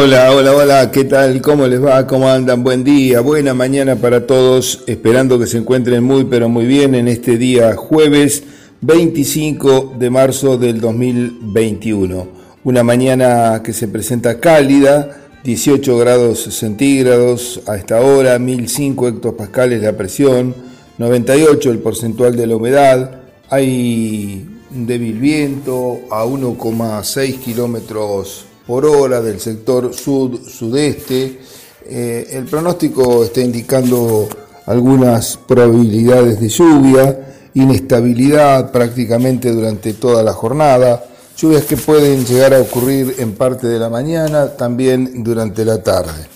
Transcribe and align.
Hola, 0.00 0.32
hola, 0.32 0.54
hola, 0.54 0.90
¿qué 0.92 1.02
tal? 1.02 1.42
¿Cómo 1.42 1.66
les 1.66 1.84
va? 1.84 2.06
¿Cómo 2.06 2.28
andan? 2.28 2.62
Buen 2.62 2.84
día, 2.84 3.20
buena 3.20 3.52
mañana 3.52 3.96
para 3.96 4.28
todos, 4.28 4.84
esperando 4.86 5.40
que 5.40 5.48
se 5.48 5.58
encuentren 5.58 6.04
muy, 6.04 6.22
pero 6.22 6.48
muy 6.48 6.66
bien 6.66 6.94
en 6.94 7.08
este 7.08 7.36
día 7.36 7.74
jueves 7.74 8.44
25 8.80 9.96
de 9.98 10.08
marzo 10.08 10.56
del 10.56 10.80
2021. 10.80 12.28
Una 12.62 12.84
mañana 12.84 13.60
que 13.64 13.72
se 13.72 13.88
presenta 13.88 14.38
cálida, 14.38 15.16
18 15.42 15.98
grados 15.98 16.44
centígrados 16.44 17.60
a 17.66 17.74
esta 17.74 18.00
hora, 18.00 18.38
1005 18.38 19.08
hectopascales 19.08 19.82
la 19.82 19.96
presión, 19.96 20.54
98 20.98 21.72
el 21.72 21.80
porcentual 21.80 22.36
de 22.36 22.46
la 22.46 22.54
humedad, 22.54 23.22
hay 23.50 24.46
un 24.70 24.86
débil 24.86 25.18
viento 25.18 26.02
a 26.12 26.24
1,6 26.24 27.40
kilómetros 27.40 28.47
por 28.68 28.84
hora 28.84 29.22
del 29.22 29.40
sector 29.40 29.94
sud-sudeste. 29.94 31.40
Eh, 31.86 32.28
el 32.32 32.44
pronóstico 32.44 33.24
está 33.24 33.40
indicando 33.40 34.28
algunas 34.66 35.38
probabilidades 35.38 36.38
de 36.38 36.50
lluvia, 36.50 37.50
inestabilidad 37.54 38.70
prácticamente 38.70 39.50
durante 39.50 39.94
toda 39.94 40.22
la 40.22 40.34
jornada, 40.34 41.02
lluvias 41.34 41.64
que 41.64 41.78
pueden 41.78 42.26
llegar 42.26 42.52
a 42.52 42.60
ocurrir 42.60 43.14
en 43.18 43.32
parte 43.32 43.66
de 43.66 43.78
la 43.78 43.88
mañana, 43.88 44.54
también 44.54 45.24
durante 45.24 45.64
la 45.64 45.82
tarde. 45.82 46.26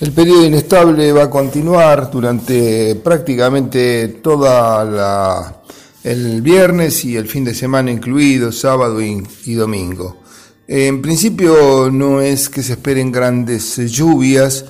El 0.00 0.12
periodo 0.12 0.46
inestable 0.46 1.12
va 1.12 1.24
a 1.24 1.30
continuar 1.30 2.10
durante 2.10 2.94
prácticamente 2.96 4.08
toda 4.22 5.62
el 6.02 6.40
viernes 6.40 7.04
y 7.04 7.16
el 7.16 7.28
fin 7.28 7.44
de 7.44 7.54
semana 7.54 7.90
incluido, 7.90 8.52
sábado 8.52 9.02
y, 9.02 9.54
domingo. 9.54 10.23
En 10.66 11.02
principio 11.02 11.90
no 11.90 12.20
es 12.22 12.48
que 12.48 12.62
se 12.62 12.72
esperen 12.72 13.12
grandes 13.12 13.76
lluvias, 13.90 14.64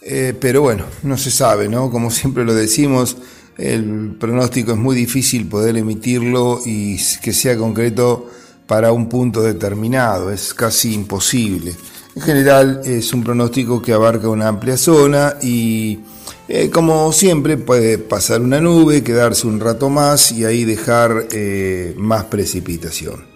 eh, 0.00 0.34
pero 0.40 0.62
bueno, 0.62 0.84
no 1.02 1.18
se 1.18 1.30
sabe, 1.30 1.68
¿no? 1.68 1.90
Como 1.90 2.10
siempre 2.10 2.44
lo 2.44 2.54
decimos, 2.54 3.18
el 3.58 4.16
pronóstico 4.18 4.72
es 4.72 4.78
muy 4.78 4.96
difícil 4.96 5.46
poder 5.46 5.76
emitirlo 5.76 6.60
y 6.64 6.98
que 7.22 7.32
sea 7.32 7.56
concreto 7.56 8.30
para 8.66 8.92
un 8.92 9.08
punto 9.08 9.42
determinado, 9.42 10.30
es 10.30 10.54
casi 10.54 10.94
imposible. 10.94 11.74
En 12.14 12.22
general 12.22 12.80
es 12.84 13.12
un 13.12 13.22
pronóstico 13.22 13.82
que 13.82 13.92
abarca 13.92 14.28
una 14.28 14.48
amplia 14.48 14.78
zona 14.78 15.36
y 15.42 16.00
eh, 16.48 16.70
como 16.70 17.12
siempre 17.12 17.58
puede 17.58 17.98
pasar 17.98 18.40
una 18.40 18.60
nube, 18.60 19.02
quedarse 19.02 19.46
un 19.46 19.60
rato 19.60 19.90
más 19.90 20.32
y 20.32 20.44
ahí 20.46 20.64
dejar 20.64 21.26
eh, 21.30 21.94
más 21.98 22.24
precipitación. 22.24 23.35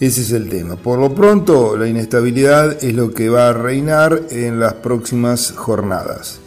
Ese 0.00 0.22
es 0.22 0.32
el 0.32 0.48
tema. 0.48 0.76
Por 0.76 0.98
lo 0.98 1.14
pronto, 1.14 1.76
la 1.76 1.86
inestabilidad 1.86 2.82
es 2.82 2.94
lo 2.94 3.12
que 3.12 3.28
va 3.28 3.48
a 3.48 3.52
reinar 3.52 4.22
en 4.30 4.58
las 4.58 4.74
próximas 4.74 5.52
jornadas. 5.52 6.40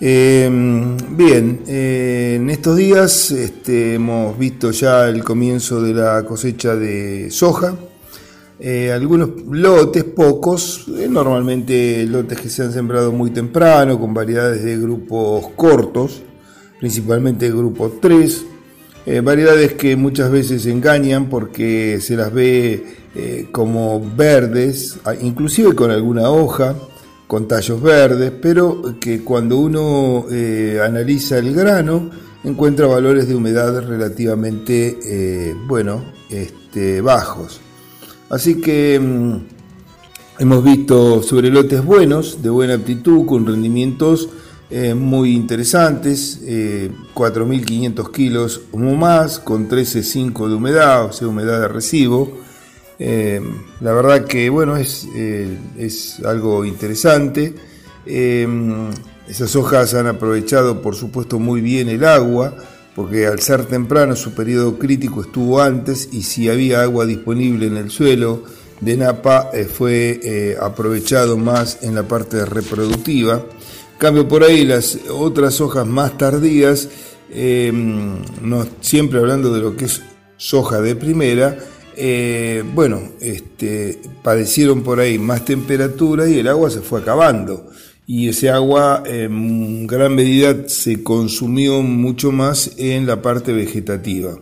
Em, 0.00 0.96
bien, 1.14 1.60
eh, 1.68 2.36
en 2.36 2.48
estos 2.48 2.76
días 2.76 3.30
este, 3.32 3.94
hemos 3.94 4.36
visto 4.38 4.70
ya 4.70 5.06
el 5.08 5.22
comienzo 5.22 5.82
de 5.82 5.92
la 5.94 6.24
cosecha 6.24 6.74
de 6.74 7.30
soja. 7.30 7.76
Eh, 8.58 8.90
algunos 8.92 9.30
lotes, 9.50 10.04
pocos, 10.04 10.86
eh, 10.88 11.06
normalmente 11.08 12.04
lotes 12.06 12.40
que 12.40 12.48
se 12.48 12.62
han 12.62 12.72
sembrado 12.72 13.12
muy 13.12 13.30
temprano, 13.30 14.00
con 14.00 14.12
variedades 14.12 14.64
de 14.64 14.78
grupos 14.78 15.48
cortos, 15.54 16.22
principalmente 16.78 17.50
grupo 17.50 17.98
3, 18.00 18.46
variedades 19.22 19.74
que 19.74 19.96
muchas 19.96 20.30
veces 20.30 20.66
engañan 20.66 21.28
porque 21.28 22.00
se 22.00 22.16
las 22.16 22.32
ve 22.32 22.84
como 23.50 24.00
verdes, 24.16 24.98
inclusive 25.20 25.74
con 25.74 25.90
alguna 25.90 26.30
hoja 26.30 26.76
con 27.30 27.46
tallos 27.46 27.80
verdes, 27.80 28.32
pero 28.42 28.96
que 28.98 29.22
cuando 29.22 29.56
uno 29.56 30.26
eh, 30.32 30.80
analiza 30.84 31.38
el 31.38 31.54
grano 31.54 32.10
encuentra 32.42 32.88
valores 32.88 33.28
de 33.28 33.36
humedad 33.36 33.86
relativamente 33.86 34.98
eh, 35.04 35.54
bueno, 35.68 36.02
este, 36.28 37.00
bajos. 37.00 37.60
Así 38.30 38.60
que 38.60 38.98
mm, 38.98 40.42
hemos 40.42 40.64
visto 40.64 41.22
sobre 41.22 41.50
lotes 41.50 41.84
buenos, 41.84 42.42
de 42.42 42.50
buena 42.50 42.74
aptitud, 42.74 43.24
con 43.26 43.46
rendimientos 43.46 44.28
eh, 44.70 44.94
muy 44.94 45.34
interesantes, 45.34 46.40
4.500 46.42 48.10
kilos 48.12 48.62
o 48.72 48.78
más, 48.78 49.38
con 49.38 49.68
13,5 49.68 50.48
de 50.48 50.54
humedad, 50.54 51.04
o 51.06 51.12
sea, 51.12 51.28
humedad 51.28 51.60
de 51.60 51.68
recibo 51.68 52.40
eh, 53.02 53.40
la 53.80 53.94
verdad 53.94 54.26
que 54.26 54.50
bueno, 54.50 54.76
es, 54.76 55.08
eh, 55.16 55.58
es 55.78 56.20
algo 56.20 56.66
interesante. 56.66 57.54
Eh, 58.04 58.46
esas 59.26 59.56
hojas 59.56 59.94
han 59.94 60.06
aprovechado 60.06 60.82
por 60.82 60.94
supuesto 60.94 61.38
muy 61.38 61.62
bien 61.62 61.88
el 61.88 62.04
agua, 62.04 62.54
porque 62.94 63.26
al 63.26 63.40
ser 63.40 63.64
temprano 63.64 64.14
su 64.16 64.34
periodo 64.34 64.78
crítico 64.78 65.22
estuvo 65.22 65.62
antes 65.62 66.10
y 66.12 66.22
si 66.22 66.50
había 66.50 66.82
agua 66.82 67.06
disponible 67.06 67.66
en 67.66 67.78
el 67.78 67.90
suelo 67.90 68.42
de 68.80 68.96
Napa 68.96 69.50
fue 69.72 70.56
aprovechado 70.60 71.36
más 71.36 71.78
en 71.82 71.94
la 71.94 72.02
parte 72.02 72.44
reproductiva. 72.44 73.42
Cambio 74.00 74.26
por 74.26 74.42
ahí 74.42 74.64
las 74.64 74.98
otras 75.10 75.60
hojas 75.60 75.86
más 75.86 76.16
tardías, 76.16 76.88
no, 77.32 78.66
siempre 78.80 79.20
hablando 79.20 79.52
de 79.52 79.60
lo 79.60 79.76
que 79.76 79.84
es 79.84 80.02
soja 80.38 80.80
de 80.80 80.96
primera, 80.96 81.58
eh, 81.96 82.64
bueno, 82.74 83.02
este, 83.20 84.00
padecieron 84.22 84.82
por 84.82 85.00
ahí 85.00 85.18
más 85.18 85.44
temperatura 85.44 86.26
y 86.26 86.38
el 86.38 86.48
agua 86.48 86.70
se 86.70 86.80
fue 86.80 87.00
acabando. 87.00 87.68
Y 88.06 88.28
ese 88.28 88.48
agua 88.48 89.02
en 89.04 89.86
gran 89.86 90.14
medida 90.14 90.66
se 90.66 91.02
consumió 91.02 91.82
mucho 91.82 92.32
más 92.32 92.72
en 92.78 93.06
la 93.06 93.20
parte 93.20 93.52
vegetativa. 93.52 94.36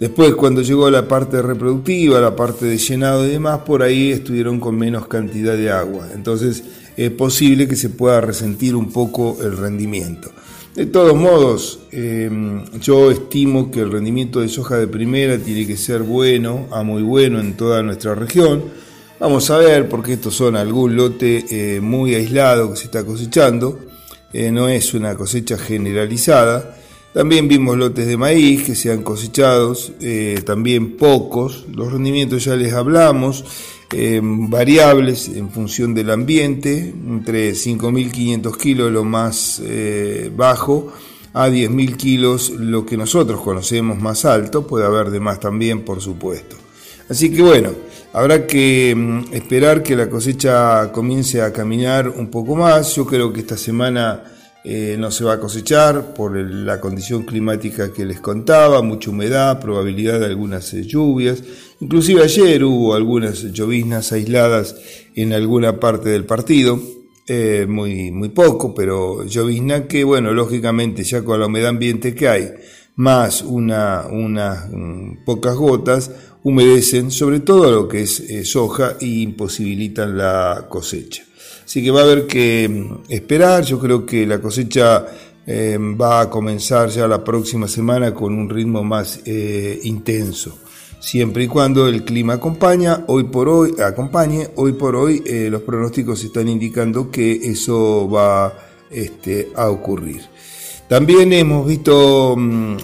Después, 0.00 0.34
cuando 0.34 0.62
llegó 0.62 0.90
la 0.90 1.06
parte 1.06 1.40
reproductiva, 1.40 2.20
la 2.20 2.34
parte 2.34 2.66
de 2.66 2.76
llenado 2.76 3.24
y 3.26 3.30
demás, 3.30 3.60
por 3.60 3.82
ahí 3.82 4.10
estuvieron 4.10 4.58
con 4.58 4.76
menos 4.76 5.06
cantidad 5.06 5.56
de 5.56 5.70
agua. 5.70 6.08
Entonces, 6.14 6.64
es 7.06 7.10
posible 7.12 7.66
que 7.66 7.76
se 7.76 7.88
pueda 7.88 8.20
resentir 8.20 8.76
un 8.76 8.92
poco 8.92 9.38
el 9.42 9.56
rendimiento. 9.56 10.30
De 10.74 10.84
todos 10.84 11.16
modos, 11.16 11.80
em, 11.92 12.62
yo 12.78 13.10
estimo 13.10 13.70
que 13.70 13.80
el 13.80 13.90
rendimiento 13.90 14.40
de 14.40 14.50
soja 14.50 14.76
de 14.76 14.86
primera 14.86 15.38
tiene 15.38 15.66
que 15.66 15.78
ser 15.78 16.02
bueno, 16.02 16.68
a 16.70 16.82
muy 16.82 17.02
bueno 17.02 17.40
en 17.40 17.54
toda 17.56 17.82
nuestra 17.82 18.14
región. 18.14 18.64
Vamos 19.18 19.50
a 19.50 19.56
ver, 19.56 19.88
porque 19.88 20.12
estos 20.12 20.34
son 20.34 20.56
algún 20.56 20.94
lote 20.94 21.46
eh, 21.48 21.80
muy 21.80 22.14
aislado 22.14 22.70
que 22.70 22.76
se 22.76 22.84
está 22.84 23.02
cosechando, 23.02 23.78
eh, 24.34 24.50
no 24.50 24.68
es 24.68 24.92
una 24.92 25.14
cosecha 25.14 25.56
generalizada. 25.56 26.76
También 27.14 27.48
vimos 27.48 27.78
lotes 27.78 28.06
de 28.06 28.18
maíz 28.18 28.62
que 28.62 28.74
se 28.74 28.92
han 28.92 29.02
cosechado, 29.02 29.74
eh, 30.02 30.42
también 30.44 30.98
pocos, 30.98 31.64
los 31.74 31.90
rendimientos 31.90 32.44
ya 32.44 32.56
les 32.56 32.74
hablamos. 32.74 33.44
Em, 33.92 34.48
variables 34.48 35.28
en 35.28 35.50
función 35.50 35.94
del 35.94 36.10
ambiente, 36.10 36.94
entre 37.08 37.54
5.500 37.54 38.56
kilos 38.56 38.92
lo 38.92 39.02
más 39.02 39.60
eh, 39.64 40.30
bajo 40.34 40.92
a 41.32 41.48
10.000 41.48 41.96
kilos 41.96 42.50
lo 42.50 42.86
que 42.86 42.96
nosotros 42.96 43.40
conocemos 43.40 43.98
más 43.98 44.24
alto, 44.24 44.64
puede 44.64 44.86
haber 44.86 45.10
de 45.10 45.18
más 45.18 45.40
también 45.40 45.84
por 45.84 46.00
supuesto. 46.00 46.56
Así 47.08 47.32
que 47.32 47.42
bueno, 47.42 47.70
habrá 48.12 48.46
que 48.46 48.90
em, 48.90 49.24
esperar 49.32 49.82
que 49.82 49.96
la 49.96 50.08
cosecha 50.08 50.92
comience 50.92 51.42
a 51.42 51.52
caminar 51.52 52.08
un 52.08 52.28
poco 52.30 52.54
más, 52.54 52.94
yo 52.94 53.04
creo 53.04 53.32
que 53.32 53.40
esta 53.40 53.56
semana 53.56 54.22
eh, 54.62 54.96
no 54.98 55.10
se 55.10 55.24
va 55.24 55.34
a 55.34 55.40
cosechar 55.40 56.12
por 56.12 56.36
la 56.36 56.78
condición 56.80 57.22
climática 57.22 57.94
que 57.94 58.04
les 58.04 58.20
contaba, 58.20 58.82
mucha 58.82 59.10
humedad, 59.10 59.58
probabilidad 59.58 60.20
de 60.20 60.26
algunas 60.26 60.74
eh, 60.74 60.82
lluvias. 60.82 61.42
Inclusive 61.80 62.22
ayer 62.22 62.62
hubo 62.64 62.94
algunas 62.94 63.42
lloviznas 63.52 64.12
aisladas 64.12 64.76
en 65.14 65.32
alguna 65.32 65.80
parte 65.80 66.10
del 66.10 66.26
partido, 66.26 66.78
eh, 67.26 67.64
muy, 67.66 68.10
muy 68.10 68.28
poco, 68.28 68.74
pero 68.74 69.24
llovizna 69.24 69.86
que, 69.86 70.04
bueno, 70.04 70.34
lógicamente 70.34 71.04
ya 71.04 71.24
con 71.24 71.40
la 71.40 71.46
humedad 71.46 71.70
ambiente 71.70 72.14
que 72.14 72.28
hay, 72.28 72.50
más 72.96 73.40
una, 73.40 74.04
unas 74.10 74.68
mm, 74.70 75.24
pocas 75.24 75.56
gotas, 75.56 76.10
humedecen 76.42 77.10
sobre 77.10 77.40
todo 77.40 77.70
lo 77.70 77.88
que 77.88 78.02
es 78.02 78.22
soja 78.44 78.96
e 79.00 79.06
imposibilitan 79.06 80.18
la 80.18 80.66
cosecha. 80.68 81.29
Así 81.70 81.84
que 81.84 81.92
va 81.92 82.00
a 82.00 82.02
haber 82.02 82.26
que 82.26 82.68
mm, 82.68 83.12
esperar, 83.12 83.62
yo 83.62 83.78
creo 83.78 84.04
que 84.04 84.26
la 84.26 84.40
cosecha 84.40 85.06
eh, 85.46 85.78
va 85.78 86.22
a 86.22 86.28
comenzar 86.28 86.88
ya 86.88 87.06
la 87.06 87.22
próxima 87.22 87.68
semana 87.68 88.12
con 88.12 88.36
un 88.36 88.50
ritmo 88.50 88.82
más 88.82 89.20
eh, 89.24 89.78
intenso, 89.84 90.58
siempre 90.98 91.44
y 91.44 91.46
cuando 91.46 91.86
el 91.86 92.04
clima 92.04 92.32
acompaña, 92.32 93.04
hoy 93.06 93.22
por 93.22 93.48
hoy, 93.48 93.76
acompañe, 93.80 94.48
hoy 94.56 94.72
por 94.72 94.96
hoy 94.96 95.22
eh, 95.24 95.46
los 95.48 95.62
pronósticos 95.62 96.24
están 96.24 96.48
indicando 96.48 97.08
que 97.08 97.34
eso 97.34 98.10
va 98.10 98.52
este, 98.90 99.52
a 99.54 99.70
ocurrir. 99.70 100.22
También 100.88 101.32
hemos 101.32 101.68
visto 101.68 102.34
mm, 102.36 102.78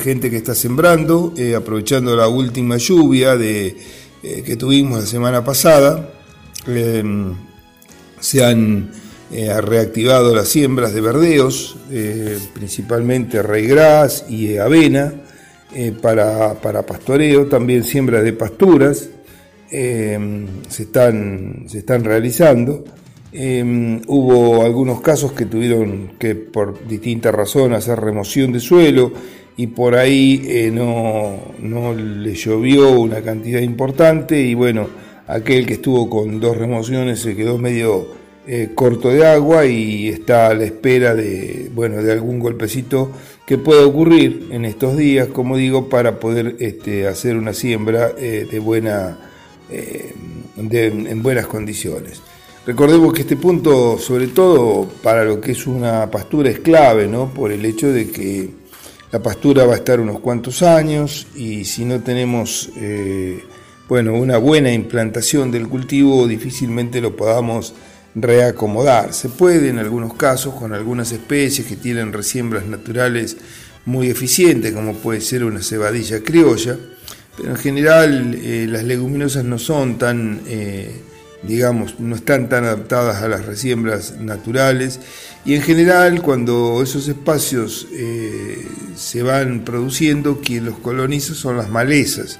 gente 0.00 0.30
que 0.30 0.38
está 0.38 0.56
sembrando, 0.56 1.32
aprovechando 1.56 2.16
la 2.16 2.26
última 2.26 2.76
lluvia 2.76 3.36
de, 3.36 3.76
que 4.20 4.56
tuvimos 4.56 4.98
la 4.98 5.06
semana 5.06 5.44
pasada 5.44 6.08
Se 8.22 8.42
han 8.42 8.90
eh, 9.30 9.60
reactivado 9.60 10.34
las 10.34 10.48
siembras 10.48 10.94
de 10.94 11.02
verdeos, 11.02 11.76
eh, 11.90 12.38
principalmente 12.54 13.42
raigras 13.42 14.24
y 14.28 14.56
avena, 14.56 15.12
para, 16.02 16.52
para, 16.60 16.84
pastoreo, 16.84 17.46
también 17.46 17.82
siembra 17.82 18.20
de 18.20 18.34
pasturas 18.34 19.08
se, 19.70 20.82
están, 20.82 21.64
se 21.66 21.78
están 21.78 22.04
realizando. 22.04 22.84
hubo 23.32 24.66
algunos 24.66 25.00
casos 25.00 25.32
que 25.32 25.46
tuvieron 25.46 26.12
que 26.18 26.34
por 26.34 26.86
distintas 26.86 27.34
razones 27.34 27.78
hacer 27.78 27.98
remoción 28.00 28.52
de 28.52 28.60
suelo 28.60 29.12
y 29.56 29.68
por 29.68 29.94
ahí 29.94 30.42
eh, 30.46 30.70
no, 30.72 31.36
no, 31.60 31.94
le 31.94 32.34
llovió 32.34 32.90
una 32.90 33.20
cantidad 33.20 33.60
importante 33.60 34.40
y 34.40 34.54
bueno, 34.54 34.88
aquel 35.26 35.66
que 35.66 35.74
estuvo 35.74 36.08
con 36.08 36.40
dos 36.40 36.56
remociones 36.56 37.20
se 37.20 37.36
quedó 37.36 37.58
medio 37.58 38.08
eh, 38.46 38.70
corto 38.74 39.10
de 39.10 39.26
agua 39.26 39.66
y 39.66 40.08
está 40.08 40.48
a 40.48 40.54
la 40.54 40.64
espera 40.64 41.14
de, 41.14 41.70
bueno, 41.74 42.02
de 42.02 42.12
algún 42.12 42.38
golpecito 42.38 43.12
que 43.46 43.58
pueda 43.58 43.86
ocurrir 43.86 44.48
en 44.50 44.64
estos 44.64 44.96
días, 44.96 45.28
como 45.28 45.56
digo, 45.56 45.88
para 45.88 46.18
poder 46.18 46.56
este, 46.58 47.06
hacer 47.06 47.36
una 47.36 47.52
siembra 47.52 48.12
eh, 48.18 48.46
de 48.50 48.58
buena, 48.58 49.18
en 49.70 51.22
buenas 51.22 51.46
condiciones. 51.46 52.20
Recordemos 52.64 53.12
que 53.12 53.22
este 53.22 53.36
punto, 53.36 53.98
sobre 53.98 54.28
todo 54.28 54.88
para 55.02 55.24
lo 55.24 55.40
que 55.40 55.50
es 55.50 55.66
una 55.66 56.08
pastura, 56.08 56.48
es 56.48 56.60
clave, 56.60 57.08
¿no? 57.08 57.34
Por 57.34 57.50
el 57.50 57.64
hecho 57.64 57.92
de 57.92 58.08
que 58.08 58.50
la 59.10 59.20
pastura 59.20 59.64
va 59.64 59.74
a 59.74 59.76
estar 59.76 59.98
unos 59.98 60.20
cuantos 60.20 60.62
años 60.62 61.26
y 61.34 61.64
si 61.64 61.84
no 61.84 62.00
tenemos 62.02 62.70
eh, 62.76 63.42
bueno, 63.88 64.14
una 64.14 64.38
buena 64.38 64.72
implantación 64.72 65.50
del 65.50 65.68
cultivo, 65.68 66.26
difícilmente 66.26 67.00
lo 67.00 67.16
podamos 67.16 67.74
reacomodar. 68.14 69.14
Se 69.14 69.28
puede 69.28 69.68
en 69.68 69.78
algunos 69.78 70.14
casos 70.14 70.54
con 70.54 70.72
algunas 70.72 71.12
especies 71.12 71.66
que 71.66 71.76
tienen 71.76 72.12
resiembras 72.12 72.66
naturales 72.66 73.36
muy 73.84 74.08
eficientes, 74.08 74.72
como 74.72 74.94
puede 74.94 75.20
ser 75.20 75.44
una 75.44 75.62
cebadilla 75.62 76.20
criolla, 76.22 76.76
pero 77.36 77.50
en 77.50 77.56
general 77.56 78.38
eh, 78.40 78.66
las 78.68 78.84
leguminosas 78.84 79.44
no 79.44 79.58
son 79.58 79.98
tan, 79.98 80.42
eh, 80.46 81.00
digamos, 81.42 81.98
no 81.98 82.14
están 82.14 82.48
tan 82.48 82.64
adaptadas 82.64 83.22
a 83.22 83.28
las 83.28 83.46
resiembras 83.46 84.18
naturales 84.20 85.00
y 85.44 85.54
en 85.54 85.62
general, 85.62 86.22
cuando 86.22 86.80
esos 86.82 87.08
espacios 87.08 87.88
eh, 87.92 88.64
se 88.96 89.22
van 89.24 89.64
produciendo, 89.64 90.40
quien 90.40 90.66
los 90.66 90.78
coloniza 90.78 91.34
son 91.34 91.56
las 91.56 91.68
malezas. 91.68 92.38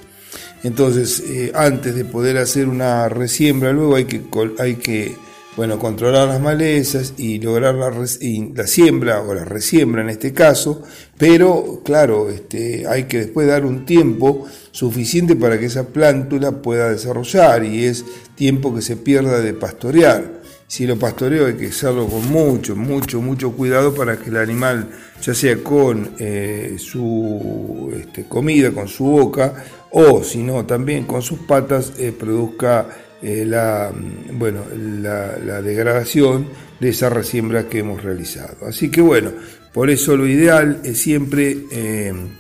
Entonces, 0.65 1.21
eh, 1.27 1.53
antes 1.55 1.95
de 1.95 2.05
poder 2.05 2.39
hacer 2.39 2.69
una 2.69 3.09
resiembra, 3.09 3.73
luego 3.73 3.97
hay 3.97 4.05
que, 4.05 4.23
hay 4.59 4.77
que 4.77 5.17
bueno, 5.57 5.79
controlar 5.79 6.29
las 6.29 6.41
malezas 6.41 7.15
y 7.19 7.39
lograr 7.39 7.75
la, 7.75 7.91
la, 7.91 8.67
siembra 8.67 9.21
o 9.21 9.35
la 9.35 9.45
resiembra 9.45 10.03
en 10.03 10.09
este 10.09 10.33
caso, 10.33 10.83
pero 11.19 11.83
claro, 11.85 12.31
este, 12.31 12.87
hay 12.87 13.05
que 13.05 13.19
después 13.19 13.47
dar 13.47 13.67
un 13.67 13.85
tiempo 13.85 14.47
suficiente 14.71 15.37
para 15.37 15.59
que 15.59 15.67
esa 15.67 15.89
plántula 15.89 16.63
pueda 16.63 16.91
desarrollar 16.91 17.65
y 17.65 17.85
es 17.85 18.05
tiempo 18.35 18.75
que 18.75 18.81
se 18.81 18.97
pierda 18.97 19.41
de 19.41 19.53
pastorear 19.53 20.42
si 20.73 20.87
lo 20.87 20.99
pastoreo 20.99 21.49
hay 21.49 21.53
que 21.53 21.67
hacerlo 21.67 22.09
con 22.09 22.27
mucho, 22.31 22.75
mucho, 22.75 23.21
mucho 23.21 23.53
cuidado 23.53 23.95
para 23.95 24.19
que 24.19 24.31
el 24.31 24.39
animal, 24.39 24.89
ya 25.21 25.35
sea 25.35 25.63
con 25.63 26.15
eh, 26.19 26.77
su 26.79 27.93
este, 27.95 28.25
comida, 28.25 28.71
con 28.71 28.89
su 28.89 29.05
boca, 29.05 29.53
o 29.91 30.25
si 30.25 30.43
no, 30.43 30.65
también 30.65 31.05
con 31.05 31.21
sus 31.21 31.41
patas, 31.41 31.93
eh, 31.99 32.11
produzca 32.19 32.89
eh, 33.21 33.45
la, 33.47 33.93
bueno, 34.33 34.63
la, 34.75 35.61
degradación 35.61 36.47
de 36.81 36.89
esa 36.89 37.11
resiembra 37.11 37.69
que 37.69 37.81
hemos 37.81 38.03
realizado. 38.03 38.67
Así 38.67 38.91
que 38.91 39.03
bueno, 39.03 39.31
por 39.75 39.91
eso 39.91 40.17
lo 40.17 40.27
ideal 40.27 40.81
es 40.85 41.03
siempre 41.03 41.55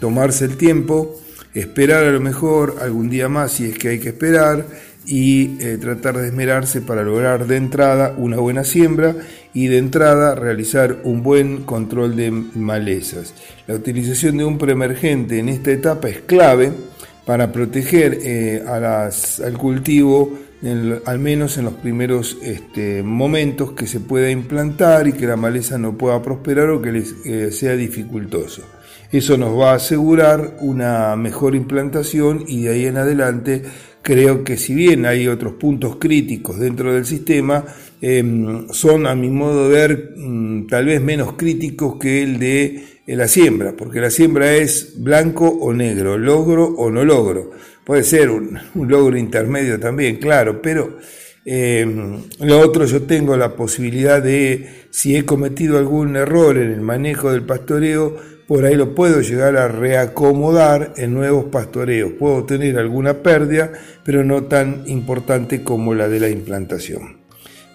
tomarse 0.00 0.46
el 0.46 0.56
tiempo, 0.56 1.20
esperar 1.52 2.05
a 2.05 2.11
lo 2.11 2.20
mejor 2.20 2.76
algún 2.81 3.11
día 3.11 3.29
más 3.29 3.52
si 3.52 3.67
es 3.67 3.79
que 3.79 3.90
hay 3.90 3.99
que 3.99 4.08
esperar, 4.08 4.64
y 5.06 5.60
eh, 5.60 5.78
tratar 5.78 6.19
de 6.19 6.28
esmerarse 6.28 6.81
para 6.81 7.02
lograr 7.02 7.46
de 7.46 7.56
entrada 7.56 8.14
una 8.16 8.38
buena 8.38 8.64
siembra 8.64 9.16
y 9.52 9.66
de 9.66 9.78
entrada 9.78 10.34
realizar 10.34 10.99
un 11.04 11.22
buen 11.22 11.64
control 11.64 12.16
de 12.16 12.31
malezas. 12.31 13.34
La 13.66 13.75
utilización 13.75 14.37
de 14.38 14.44
un 14.44 14.58
preemergente 14.58 15.38
en 15.38 15.49
esta 15.49 15.70
etapa 15.70 16.08
es 16.08 16.20
clave 16.20 16.72
para 17.26 17.52
proteger 17.52 18.19
eh, 18.22 18.62
al 18.66 19.58
cultivo 19.58 20.38
al 21.06 21.19
menos 21.19 21.58
en 21.58 21.64
los 21.64 21.75
primeros 21.75 22.38
este, 22.40 23.02
momentos 23.02 23.72
que 23.72 23.88
se 23.88 23.98
pueda 23.98 24.31
implantar 24.31 25.08
y 25.08 25.12
que 25.12 25.26
la 25.26 25.37
maleza 25.37 25.76
no 25.76 25.98
pueda 25.98 26.22
prosperar 26.22 26.70
o 26.70 26.81
que 26.81 26.93
les, 26.93 27.14
eh, 27.25 27.50
sea 27.50 27.75
dificultoso. 27.75 28.62
Eso 29.10 29.37
nos 29.37 29.58
va 29.58 29.72
a 29.72 29.76
asegurar 29.76 30.56
una 30.60 31.16
mejor 31.16 31.56
implantación 31.56 32.44
y 32.46 32.62
de 32.62 32.70
ahí 32.70 32.87
en 32.87 32.96
adelante 32.96 33.62
creo 34.02 34.43
que 34.43 34.56
si 34.56 34.75
bien 34.75 35.06
hay 35.06 35.28
otros 35.28 35.54
puntos 35.54 35.96
críticos 35.96 36.58
dentro 36.58 36.93
del 36.93 37.06
sistema, 37.06 37.64
em, 38.00 38.69
son 38.70 39.06
a 39.06 39.14
mi 39.14 39.31
modo 39.31 39.69
de 39.69 39.75
ver 39.75 40.12
mm, 40.16 40.66
tal 40.66 40.87
vez 40.87 41.00
menos 41.00 41.34
críticos 41.34 41.96
que 41.99 42.22
el 42.22 42.38
de 42.38 42.84
eh, 43.06 43.16
la 43.16 43.28
siembra, 43.28 43.75
porque 43.76 44.00
la 44.00 44.10
siembra 44.10 44.54
es 44.54 44.94
blanco 44.96 45.49
o 45.49 45.72
negro, 45.72 46.19
logro 46.19 46.64
o 46.66 46.90
no 46.90 47.04
logro. 47.04 47.52
Puede 47.84 48.02
ser 48.02 48.31
un, 48.31 48.58
logro 48.75 49.16
intermedio 49.16 49.78
también, 49.78 50.16
claro, 50.16 50.60
pero 50.60 50.98
em, 51.44 52.22
lo 52.40 52.60
otro 52.60 52.84
yo 52.84 53.02
tengo 53.02 53.37
la 53.37 53.55
posibilidad 53.55 54.20
de, 54.20 54.87
si 54.90 55.16
he 55.16 55.25
cometido 55.25 55.79
algún 55.79 56.17
error 56.17 56.58
en 56.58 56.70
el 56.72 56.81
manejo 56.81 57.31
del 57.32 57.44
pastoreo, 57.44 58.17
por 58.52 58.66
ahí 58.66 58.74
lo 58.74 58.94
puedo 58.94 59.22
llegar 59.22 59.56
a 59.56 59.66
reacomodar 59.66 60.92
en 60.98 61.14
nuevos 61.14 61.46
pastoreos. 61.46 62.12
Puedo 62.18 62.44
tener 62.44 62.76
alguna 62.76 63.22
pérdida, 63.22 63.72
pero 64.04 64.24
no 64.24 64.42
tan 64.42 64.82
importante 64.88 65.62
como 65.62 65.94
la 65.94 66.06
de 66.06 66.20
la 66.20 66.28
implantación. 66.28 67.16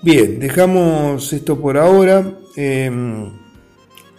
Bien, 0.04 0.38
dejamos 0.38 1.34
esto 1.34 1.60
por 1.60 1.80
ahora 1.80 2.24
em, 2.56 3.26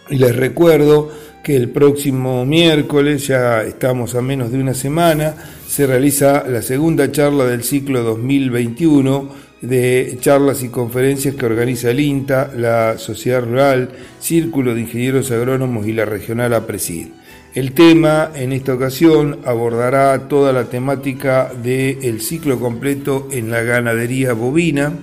y 0.09 0.17
les 0.17 0.35
recuerdo 0.35 1.09
que 1.41 1.55
el 1.55 1.69
próximo 1.69 2.45
miércoles, 2.45 3.25
ya 3.27 3.63
estamos 3.63 4.13
a 4.15 4.21
menos 4.21 4.51
de 4.51 4.59
una 4.59 4.73
semana, 4.73 5.35
se 5.65 5.87
realiza 5.87 6.43
la 6.45 6.61
segunda 6.61 7.09
charla 7.09 7.45
del 7.45 7.63
ciclo 7.63 8.03
2021 8.03 9.48
de 9.61 10.17
charlas 10.21 10.63
y 10.63 10.69
conferencias 10.69 11.35
que 11.35 11.45
organiza 11.45 11.91
el 11.91 11.99
INTA, 11.99 12.51
la 12.55 12.97
Sociedad 12.97 13.43
Rural, 13.43 13.89
Círculo 14.19 14.73
de 14.73 14.81
Ingenieros 14.81 15.31
Agrónomos 15.31 15.87
y 15.87 15.93
la 15.93 16.05
Regional 16.05 16.53
APRESID. 16.53 17.07
El 17.55 17.71
tema 17.71 18.31
en 18.35 18.53
esta 18.53 18.73
ocasión 18.73 19.39
abordará 19.43 20.27
toda 20.27 20.53
la 20.53 20.65
temática 20.65 21.51
del 21.51 22.21
ciclo 22.21 22.59
completo 22.59 23.27
en 23.31 23.49
la 23.49 23.63
ganadería 23.63 24.33
bovina. 24.33 24.93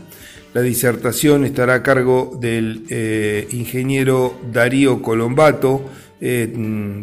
La 0.54 0.62
disertación 0.62 1.44
estará 1.44 1.74
a 1.74 1.82
cargo 1.82 2.38
del 2.40 2.84
eh, 2.88 3.48
ingeniero 3.50 4.38
Darío 4.52 5.02
Colombato, 5.02 5.90
eh, 6.20 6.50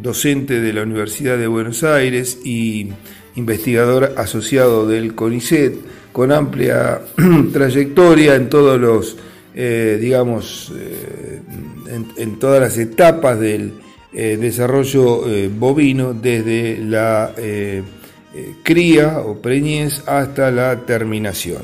docente 0.01 0.59
de 0.61 0.73
la 0.73 0.83
Universidad 0.83 1.37
de 1.37 1.47
Buenos 1.47 1.83
Aires 1.83 2.39
y 2.43 2.89
investigador 3.35 4.13
asociado 4.17 4.87
del 4.87 5.13
CONICET 5.13 5.75
con 6.13 6.31
amplia 6.31 7.01
trayectoria 7.51 8.35
en 8.35 8.47
todos 8.47 8.79
los, 8.79 9.17
eh, 9.53 9.97
digamos, 9.99 10.71
eh, 10.77 11.41
en, 12.17 12.39
todas 12.39 12.61
las 12.61 12.77
etapas 12.77 13.39
del 13.39 13.73
eh, 14.13 14.37
desarrollo 14.39 15.23
bovino, 15.57 16.13
desde 16.13 16.77
la 16.77 17.33
cría 18.63 19.19
o 19.19 19.41
preñez 19.41 20.07
hasta 20.07 20.49
la 20.49 20.85
terminación. 20.85 21.63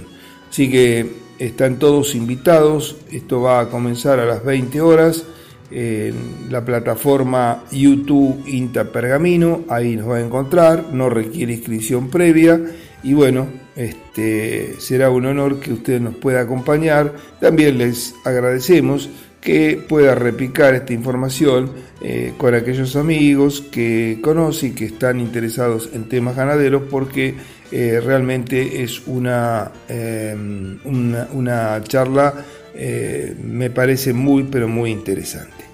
Así 0.49 0.69
que 0.69 1.09
están 1.39 1.79
todos 1.79 2.13
invitados, 2.15 2.97
esto 3.11 3.41
va 3.41 3.61
a 3.61 3.69
comenzar 3.69 4.19
a 4.19 4.25
las 4.25 4.43
20 4.43 4.81
horas 4.81 5.23
en 5.71 6.15
la 6.49 6.65
plataforma 6.65 7.63
YouTube 7.71 8.43
Inta 8.47 8.85
Pergamino, 8.85 9.61
ahí 9.69 9.95
nos 9.95 10.09
va 10.09 10.17
a 10.17 10.21
encontrar, 10.21 10.85
no 10.91 11.09
requiere 11.09 11.53
inscripción 11.53 12.09
previa. 12.09 12.59
Y 13.01 13.13
bueno, 13.13 13.47
este, 13.75 14.75
será 14.79 15.09
un 15.09 15.25
honor 15.25 15.59
que 15.59 15.73
usted 15.73 16.01
nos 16.01 16.15
pueda 16.15 16.41
acompañar. 16.41 17.13
También 17.39 17.77
les 17.77 18.15
agradecemos 18.25 19.09
que 19.41 19.81
pueda 19.87 20.15
repicar 20.15 20.73
esta 20.73 20.93
información 20.93 21.71
eh, 22.01 22.33
con 22.37 22.53
aquellos 22.55 22.95
amigos 22.95 23.61
que 23.71 24.19
conocen 24.21 24.71
y 24.71 24.73
que 24.73 24.85
están 24.85 25.19
interesados 25.19 25.89
en 25.93 26.09
temas 26.09 26.35
ganaderos 26.35 26.83
porque 26.89 27.35
eh, 27.71 28.01
realmente 28.03 28.83
es 28.83 29.07
una, 29.07 29.71
em, 29.87 30.79
una, 30.83 31.81
charla, 31.83 32.33
eh, 32.75 33.35
me 33.41 33.69
parece 33.69 34.13
muy, 34.13 34.43
pero 34.43 34.67
muy 34.67 34.91
interesante. 34.91 35.65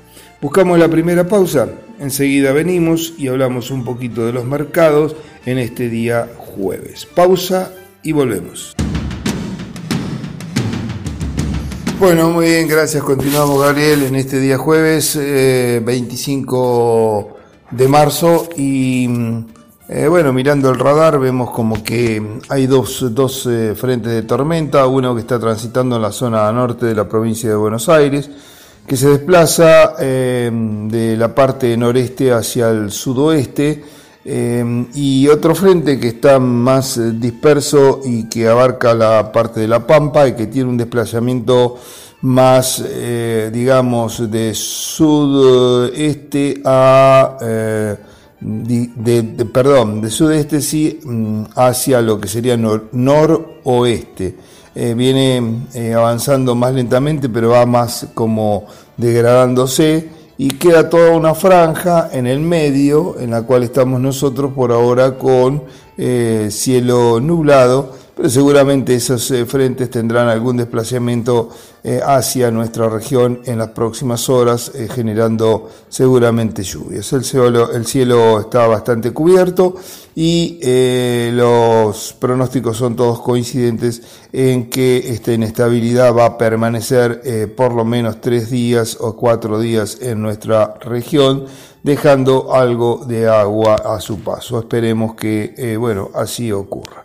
Buscamos 0.41 0.77
la 0.77 0.89
primera 0.89 1.25
pausa, 1.27 1.67
enseguida 1.99 2.51
venimos 2.51 3.15
y 3.17 3.29
hablamos 3.29 3.71
un 3.71 3.83
poquito 3.83 4.25
de 4.25 4.33
los 4.33 4.45
mercados 4.45 5.15
en 5.45 5.57
este 5.57 5.89
día 5.89 6.27
jueves. 6.37 7.07
Pausa 7.07 7.71
y 8.05 8.13
volvemos. 8.13 8.75
Bueno, 11.99 12.29
muy 12.29 12.45
bien, 12.45 12.67
gracias. 12.67 13.03
Continuamos, 13.03 13.61
Gabriel, 13.61 14.03
en 14.03 14.15
este 14.15 14.39
día 14.39 14.57
jueves 14.57 15.17
25 15.17 17.27
eh, 17.27 17.33
de 17.71 17.87
marzo 17.87 18.47
y 18.55 19.09
eh, 19.89 20.07
bueno, 20.07 20.31
mirando 20.33 20.69
el 20.69 20.77
radar 20.77 21.19
vemos 21.19 21.49
como 21.49 21.83
que 21.83 22.39
hay 22.49 22.67
dos, 22.67 23.15
dos 23.15 23.47
eh, 23.47 23.73
frentes 23.75 24.11
de 24.11 24.21
tormenta, 24.21 24.85
uno 24.85 25.15
que 25.15 25.21
está 25.21 25.39
transitando 25.39 25.95
en 25.95 26.03
la 26.03 26.11
zona 26.11 26.51
norte 26.51 26.85
de 26.85 26.93
la 26.93 27.09
provincia 27.09 27.49
de 27.49 27.55
Buenos 27.55 27.89
Aires, 27.89 28.29
que 28.85 28.97
se 28.97 29.09
desplaza 29.09 29.95
de 29.97 31.15
la 31.17 31.33
parte 31.33 31.75
noreste 31.75 32.31
hacia 32.31 32.69
el 32.69 32.91
sudoeste 32.91 33.94
y 34.27 35.27
otro 35.27 35.53
frente 35.53 35.99
que 35.99 36.07
está 36.07 36.39
más 36.39 36.99
disperso 37.19 38.01
y 38.03 38.27
que 38.27 38.47
abarca 38.47 38.95
la 38.95 39.31
parte 39.31 39.59
de 39.59 39.67
la 39.67 39.85
Pampa 39.85 40.27
y 40.27 40.33
que 40.33 40.47
tiene 40.47 40.69
un 40.69 40.77
desplazamiento 40.77 41.77
más, 42.25 42.83
eh, 42.83 43.51
digamos, 43.53 44.31
de 44.31 44.55
sudeste 44.55 45.79
a, 46.65 47.37
eh, 47.39 47.95
de, 48.41 49.45
perdón, 49.45 50.01
de 50.01 50.09
sudeste 50.09 50.59
sí, 50.59 50.99
mm, 51.03 51.43
hacia 51.55 52.01
lo 52.01 52.19
que 52.19 52.27
sería 52.27 52.57
noroeste. 52.57 54.35
Eh, 54.73 54.93
viene 54.95 55.67
avanzando 55.95 56.55
más 56.55 56.73
lentamente, 56.73 57.29
pero 57.29 57.49
va 57.49 57.65
más 57.67 58.07
como 58.13 58.65
degradándose 58.97 60.09
y 60.37 60.49
queda 60.49 60.89
toda 60.89 61.11
una 61.11 61.33
franja 61.33 62.09
en 62.11 62.27
el 62.27 62.39
medio 62.39 63.19
en 63.19 63.31
la 63.31 63.43
cual 63.43 63.63
estamos 63.63 64.01
nosotros 64.01 64.51
por 64.53 64.71
ahora 64.71 65.17
con 65.17 65.63
cielo 66.49 67.19
nublado 67.21 68.04
pero 68.15 68.29
seguramente 68.29 68.95
esos 68.95 69.29
eh, 69.31 69.45
frentes 69.45 69.89
tendrán 69.89 70.29
algún 70.29 70.55
desplazamiento 70.55 71.49
eh, 71.83 71.99
hacia 72.03 72.49
nuestra 72.49 72.87
región 72.87 73.41
en 73.45 73.57
las 73.57 73.69
próximas 73.69 74.29
horas, 74.29 74.71
eh, 74.73 74.87
generando 74.89 75.69
seguramente 75.89 76.63
lluvias. 76.63 77.11
El 77.11 77.25
cielo, 77.25 77.73
el 77.73 77.85
cielo 77.85 78.39
está 78.39 78.67
bastante 78.67 79.11
cubierto 79.11 79.75
y 80.15 80.59
los 81.33 82.13
pronósticos 82.13 82.77
son 82.77 82.95
todos 82.95 83.19
coincidentes 83.19 84.01
en 84.31 84.69
que 84.69 85.09
esta 85.09 85.33
inestabilidad 85.33 86.15
va 86.15 86.25
a 86.25 86.37
permanecer 86.37 87.53
por 87.57 87.73
lo 87.73 87.83
menos 87.83 88.21
tres 88.21 88.49
días 88.49 88.97
o 89.01 89.17
cuatro 89.17 89.59
días 89.59 89.97
en 90.01 90.21
nuestra 90.21 90.75
región 90.79 91.45
dejando 91.83 92.53
algo 92.53 93.03
de 93.05 93.27
agua 93.27 93.75
a 93.75 93.99
su 93.99 94.19
paso. 94.21 94.59
Esperemos 94.59 95.15
que, 95.15 95.75
bueno, 95.77 96.11
así 96.13 96.49
ocurra. 96.49 97.04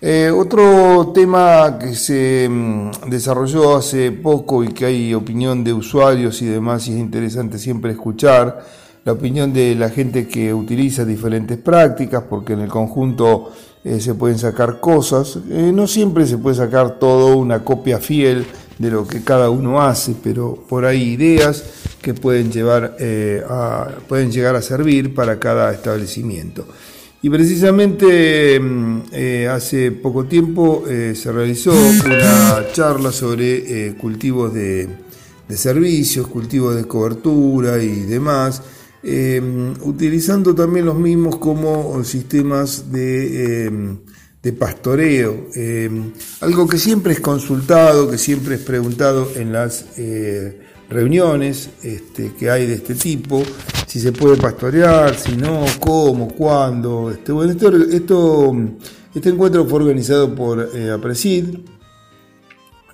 Eh, 0.00 0.30
otro 0.30 1.10
tema 1.12 1.76
que 1.76 1.92
se 1.96 2.48
mm, 2.48 3.10
desarrolló 3.10 3.76
hace 3.76 4.12
poco 4.12 4.62
y 4.62 4.68
que 4.68 4.84
hay 4.86 5.12
opinión 5.12 5.64
de 5.64 5.72
usuarios 5.72 6.40
y 6.40 6.46
demás, 6.46 6.86
y 6.86 6.92
es 6.92 6.98
interesante 6.98 7.58
siempre 7.58 7.90
escuchar 7.90 8.64
la 9.04 9.12
opinión 9.12 9.52
de 9.52 9.74
la 9.74 9.90
gente 9.90 10.28
que 10.28 10.54
utiliza 10.54 11.04
diferentes 11.04 11.58
prácticas, 11.58 12.22
porque 12.30 12.52
en 12.52 12.60
el 12.60 12.68
conjunto 12.68 13.50
eh, 13.82 13.98
se 14.00 14.14
pueden 14.14 14.38
sacar 14.38 14.78
cosas. 14.78 15.36
Eh, 15.50 15.72
no 15.74 15.88
siempre 15.88 16.26
se 16.26 16.38
puede 16.38 16.54
sacar 16.54 17.00
todo 17.00 17.36
una 17.36 17.64
copia 17.64 17.98
fiel 17.98 18.46
de 18.78 18.90
lo 18.92 19.04
que 19.04 19.24
cada 19.24 19.50
uno 19.50 19.82
hace, 19.82 20.14
pero 20.22 20.64
por 20.68 20.84
ahí 20.84 21.14
ideas 21.14 21.64
que 22.00 22.14
pueden, 22.14 22.52
llevar, 22.52 22.96
a, 23.48 23.88
pueden 24.06 24.30
llegar 24.30 24.54
a 24.54 24.62
servir 24.62 25.12
para 25.12 25.40
cada 25.40 25.72
establecimiento. 25.72 26.64
Y 27.20 27.30
precisamente 27.30 28.60
mm, 28.60 29.00
eh, 29.12 29.48
hace 29.48 29.90
poco 29.90 30.24
tiempo 30.26 30.84
eh, 30.88 31.14
se 31.16 31.32
realizó 31.32 31.72
una 31.72 32.70
charla 32.72 33.10
sobre 33.10 33.88
eh, 33.88 33.94
cultivos 33.94 34.54
de, 34.54 34.88
servicios, 35.48 36.28
cultivos 36.28 36.76
de 36.76 36.84
cobertura 36.84 37.82
y 37.82 38.02
demás, 38.02 38.62
utilizando 39.80 40.54
también 40.54 40.84
los 40.84 40.98
mismos 40.98 41.36
como 41.36 42.04
sistemas 42.04 42.92
de, 42.92 43.96
de 44.42 44.52
pastoreo, 44.52 45.46
algo 46.42 46.68
que 46.68 46.76
siempre 46.76 47.14
es 47.14 47.20
consultado, 47.20 48.10
que 48.10 48.18
siempre 48.18 48.56
es 48.56 48.60
preguntado 48.60 49.26
en 49.36 49.54
las 49.54 49.86
reuniones 50.90 51.70
este, 51.82 52.32
que 52.38 52.50
hay 52.50 52.66
de 52.66 52.74
este 52.74 52.94
tipo, 52.94 53.42
si 53.88 54.00
se 54.00 54.12
puede 54.12 54.36
pastorear, 54.36 55.16
si 55.16 55.34
no, 55.34 55.64
cómo, 55.80 56.28
cuándo. 56.28 57.10
Este, 57.10 57.32
bueno, 57.32 57.52
esto, 57.90 58.54
este 59.14 59.30
encuentro 59.30 59.64
fue 59.64 59.80
organizado 59.80 60.34
por 60.34 60.70
eh, 60.74 60.90
APRESID 60.90 61.44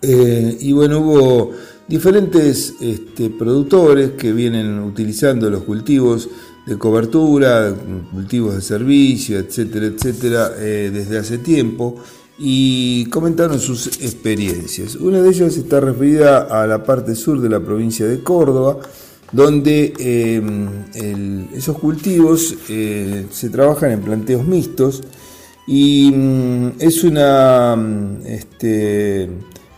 eh, 0.03 0.57
y 0.61 0.73
bueno, 0.73 1.01
hubo 1.01 1.51
diferentes 1.89 2.75
este, 2.81 3.29
productores 3.29 4.13
que 4.13 4.33
vienen 4.33 4.79
utilizando 4.79 5.51
los 5.51 5.65
cultivos 5.65 6.29
de 6.65 6.79
cobertura, 6.79 7.75
cultivos 8.13 8.55
de 8.55 8.61
servicio, 8.63 9.39
etcétera, 9.39 9.87
etcétera, 9.87 10.53
eh, 10.59 10.91
desde 10.95 11.19
hace 11.19 11.39
tiempo 11.39 11.97
y 12.39 13.07
comentaron 13.07 13.59
sus 13.59 13.89
experiencias. 14.01 14.95
Una 14.95 15.21
de 15.21 15.29
ellas 15.29 15.57
está 15.57 15.81
referida 15.81 16.43
a 16.43 16.69
la 16.69 16.85
parte 16.85 17.17
sur 17.17 17.41
de 17.41 17.49
la 17.49 17.61
provincia 17.61 18.07
de 18.07 18.23
Córdoba, 18.23 18.79
donde 19.35 19.93
em, 19.99 21.47
esos 21.53 21.77
cultivos 21.79 22.55
eh, 22.71 23.27
se 23.31 23.51
trabajan 23.51 23.91
en 23.91 24.01
planteos 24.01 24.47
mixtos 24.47 25.03
y 25.67 26.13
mm, 26.15 26.73
es 26.79 27.03
una, 27.03 27.75
mm, 27.75 28.27
este, 28.27 29.29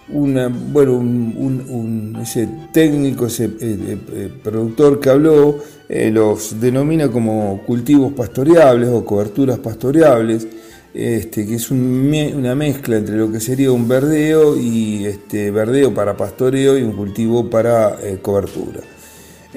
bueno, 0.09 0.99
un, 0.99 2.19
ese 2.21 2.49
técnico, 2.71 3.27
ese 3.27 3.47
eh, 3.47 3.51
eh, 3.61 4.31
productor 4.45 5.01
que 5.01 5.09
habló, 5.11 5.57
los 5.89 6.61
denomina 6.61 7.09
como 7.09 7.63
cultivos 7.65 8.13
pastoreables 8.13 8.91
o 8.91 9.05
coberturas 9.05 9.61
pastoreables 9.61 10.47
este, 10.93 11.47
que 11.47 11.55
es 11.55 11.71
una 11.71 12.55
mezcla 12.57 12.97
entre 12.97 13.17
lo 13.17 13.31
que 13.31 13.39
sería 13.39 13.71
un 13.71 13.87
verdeo 13.87 14.57
y 14.57 15.07
este, 15.07 15.53
verdeo 15.53 15.95
para 15.95 16.17
pastoreo 16.17 16.77
y 16.77 16.83
un 16.83 16.93
cultivo 16.93 17.49
para 17.49 17.97
cobertura. 18.21 18.81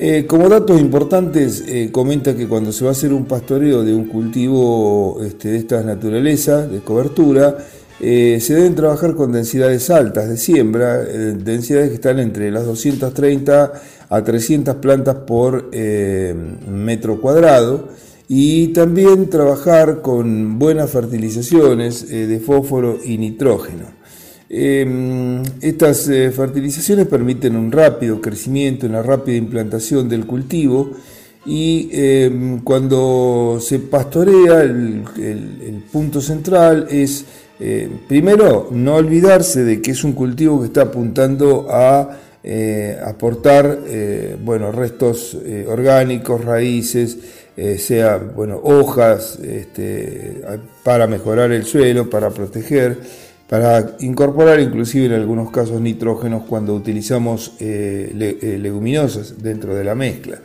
Eh, 0.02 0.26
como 0.26 0.48
datos 0.48 0.80
importantes, 0.80 1.62
eh, 1.68 1.90
comenta 1.92 2.36
que 2.36 2.48
cuando 2.48 2.72
se 2.72 2.86
va 2.86 2.92
a 2.92 2.94
hacer 2.94 3.12
un 3.12 3.26
pastoreo 3.26 3.84
de 3.84 3.94
un 3.94 4.06
cultivo 4.06 5.20
este, 5.22 5.50
de 5.50 5.58
estas 5.58 5.84
naturalezas, 5.84 6.72
de 6.72 6.80
cobertura, 6.80 7.58
se 8.00 8.54
deben 8.54 8.76
trabajar 8.76 9.14
con 9.14 9.34
densidades 9.34 9.90
altas 9.90 10.30
de 10.30 10.38
siembra, 10.38 11.00
densidades 11.00 11.90
que 11.90 11.96
están 11.96 12.18
entre 12.20 12.50
las 12.50 12.66
230 12.66 13.74
a 14.08 14.24
300 14.24 14.76
plantas 14.76 15.16
por 15.16 15.70
metro 15.76 17.20
cuadrado 17.20 17.90
y 18.32 18.68
también 18.68 19.28
trabajar 19.28 20.04
con 20.04 20.60
buenas 20.60 20.92
fertilizaciones 20.92 22.04
eh, 22.12 22.28
de 22.28 22.40
fósforo 22.40 23.00
y 23.04 23.18
nitrógeno. 23.18 23.99
Em, 24.52 25.44
estas 25.62 26.10
eh, 26.10 26.32
fertilizaciones 26.32 27.06
permiten 27.06 27.56
un 27.56 27.72
rápido 27.72 28.20
crecimiento, 28.20 28.88
una 28.88 29.04
rápida 29.04 29.38
implantación 29.38 30.10
del 30.10 30.26
cultivo 30.26 30.90
y 31.46 31.90
em, 31.92 32.60
cuando 32.62 33.60
se 33.62 33.78
pastorea 33.78 34.64
el, 34.64 35.04
punto 35.92 36.20
central 36.20 36.88
es 36.90 37.26
eh, 37.60 37.90
primero 38.08 38.70
no 38.72 38.96
olvidarse 38.96 39.64
de 39.64 39.82
que 39.82 39.92
es 39.92 40.04
un 40.04 40.14
cultivo 40.14 40.60
que 40.60 40.68
está 40.68 40.84
apuntando 40.84 41.68
a 41.70 42.18
aportar 43.06 43.80
bueno, 44.44 44.72
restos 44.72 45.38
orgánicos, 45.68 46.44
raíces, 46.44 47.18
eh, 47.62 47.78
sea 47.78 48.16
bueno, 48.16 48.58
hojas 48.64 49.38
este, 49.44 50.42
para 50.82 51.08
mejorar 51.08 51.52
el 51.52 51.66
suelo, 51.66 52.10
para 52.10 52.30
proteger, 52.30 52.98
para 53.50 53.98
incorporar 54.00 54.60
inclusive 54.60 55.08
en 55.08 55.14
algunos 55.14 55.50
casos 55.50 55.82
nitrógenos 55.82 56.44
cuando 56.44 56.76
utilizamos 56.76 57.54
eh, 57.60 58.38
eh, 58.42 58.58
leguminosas 58.62 59.42
dentro 59.42 59.74
de 59.76 59.84
la 59.84 59.96
mezcla. 59.96 60.40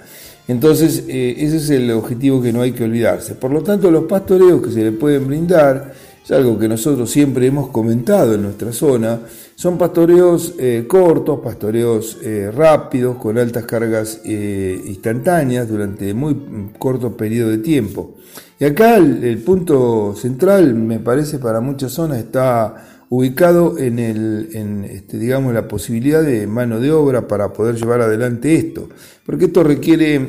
Entonces, 0.48 1.04
ese 1.08 1.56
es 1.56 1.70
el 1.70 1.90
objetivo 1.90 2.42
que 2.42 2.52
no 2.52 2.60
hay 2.60 2.72
que 2.72 2.84
olvidarse. 2.84 3.34
Por 3.34 3.50
lo 3.50 3.62
tanto, 3.62 3.90
los 3.90 4.04
pastoreos 4.04 4.60
que 4.62 4.70
se 4.70 4.82
le 4.82 4.92
pueden 4.92 5.26
brindar 5.26 5.94
es 6.24 6.30
algo 6.30 6.58
que 6.58 6.68
nosotros 6.68 7.10
siempre 7.10 7.46
hemos 7.46 7.68
comentado 7.68 8.34
en 8.34 8.42
nuestra 8.42 8.72
zona, 8.72 9.20
son 9.56 9.76
pastoreos 9.76 10.54
eh, 10.58 10.86
cortos, 10.88 11.40
pastoreos 11.40 12.16
eh, 12.22 12.50
rápidos, 12.50 13.16
con 13.18 13.36
altas 13.36 13.64
cargas 13.66 14.22
eh, 14.24 14.82
instantáneas 14.86 15.68
durante 15.68 16.14
muy 16.14 16.34
corto 16.78 17.14
periodo 17.14 17.50
de 17.50 17.58
tiempo. 17.58 18.14
Y 18.58 18.64
acá 18.64 18.96
el, 18.96 19.38
punto 19.44 20.14
central, 20.16 20.74
me 20.74 20.98
parece, 20.98 21.38
para 21.38 21.60
muchas 21.60 21.92
zonas 21.92 22.18
está 22.18 22.93
ubicado 23.08 23.78
en, 23.78 23.98
el, 23.98 24.48
en 24.52 24.84
este, 24.84 25.18
digamos, 25.18 25.54
la 25.54 25.68
posibilidad 25.68 26.22
de 26.22 26.46
mano 26.46 26.80
de 26.80 26.90
obra 26.90 27.28
para 27.28 27.52
poder 27.52 27.76
llevar 27.76 28.00
adelante 28.00 28.54
esto. 28.54 28.88
Porque 29.24 29.46
esto 29.46 29.62
requiere 29.62 30.28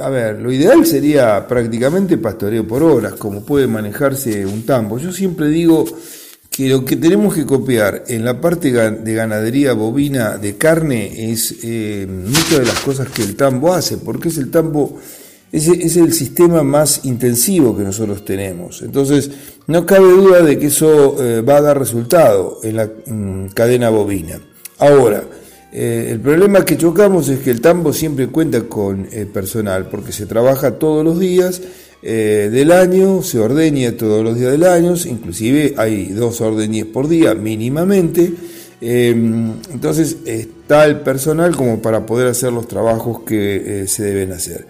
a 0.00 0.08
ver, 0.08 0.40
lo 0.40 0.50
ideal 0.50 0.86
sería 0.86 1.46
prácticamente 1.46 2.16
pastoreo 2.16 2.66
por 2.66 2.82
horas, 2.82 3.14
como 3.14 3.44
puede 3.44 3.66
manejarse 3.66 4.46
un 4.46 4.64
tambo. 4.64 4.98
Yo 4.98 5.12
siempre 5.12 5.48
digo 5.48 5.84
que 6.50 6.68
lo 6.68 6.84
que 6.84 6.96
tenemos 6.96 7.34
que 7.34 7.44
copiar 7.44 8.04
en 8.08 8.24
la 8.24 8.40
parte 8.40 8.72
de 8.72 9.14
ganadería 9.14 9.74
bovina 9.74 10.38
de 10.38 10.56
carne 10.56 11.30
es 11.30 11.56
eh, 11.62 12.06
muchas 12.08 12.60
de 12.60 12.64
las 12.64 12.80
cosas 12.80 13.08
que 13.08 13.22
el 13.22 13.36
tambo 13.36 13.74
hace, 13.74 13.98
porque 13.98 14.28
es 14.28 14.38
el 14.38 14.50
tambo, 14.50 14.98
es, 15.52 15.96
el 15.96 16.12
sistema 16.12 16.62
más 16.62 17.04
intensivo 17.04 17.76
que 17.76 17.82
nosotros 17.82 18.24
tenemos. 18.24 18.82
Entonces, 18.82 19.30
no 19.66 19.86
cabe 19.86 20.10
duda 20.10 20.42
de 20.42 20.58
que 20.58 20.66
eso 20.66 21.16
eh, 21.22 21.40
va 21.40 21.56
a 21.56 21.62
dar 21.62 21.78
resultado 21.78 22.60
en 22.62 22.76
la 22.76 22.86
mm, 22.86 23.48
cadena 23.54 23.90
bovina. 23.90 24.40
Ahora, 24.78 25.24
eh, 25.72 26.08
el 26.12 26.20
problema 26.20 26.64
que 26.64 26.76
chocamos 26.76 27.28
es 27.28 27.40
que 27.40 27.50
el 27.50 27.60
tambo 27.60 27.92
siempre 27.92 28.28
cuenta 28.28 28.62
con 28.62 29.08
personal, 29.32 29.88
porque 29.90 30.12
se 30.12 30.26
trabaja 30.26 30.78
todos 30.78 31.04
los 31.04 31.18
días 31.18 31.60
eh, 32.00 32.48
del 32.52 32.70
año, 32.70 33.22
se 33.22 33.40
ordeña 33.40 33.96
todos 33.96 34.22
los 34.22 34.38
días 34.38 34.52
del 34.52 34.64
año, 34.64 34.94
inclusive 35.06 35.74
hay 35.76 36.12
dos 36.12 36.40
ordeñes 36.40 36.86
por 36.86 37.08
día 37.08 37.34
mínimamente. 37.34 38.32
Em, 38.80 39.54
entonces 39.72 40.18
está 40.24 40.86
el 40.86 41.00
personal 41.00 41.56
como 41.56 41.82
para 41.82 42.06
poder 42.06 42.28
hacer 42.28 42.52
los 42.52 42.68
trabajos 42.68 43.22
que 43.22 43.82
eh, 43.82 43.88
se 43.88 44.04
deben 44.04 44.32
hacer. 44.32 44.66